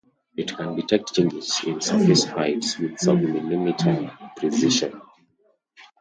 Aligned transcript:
It 0.35 0.55
can 0.57 0.75
detect 0.75 1.13
changes 1.13 1.61
in 1.63 1.79
surface 1.79 2.23
heights 2.23 2.79
with 2.79 2.99
sub-millimeter 2.99 4.11
precision. 4.35 4.99